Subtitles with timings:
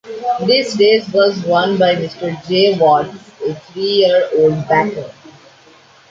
[0.47, 2.35] This race was won by Mr.
[2.47, 3.15] J Watt's
[3.69, 5.11] three-year-old Batter.